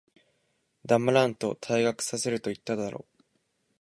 [0.83, 3.05] 黙らんと、退学させると言っただろ。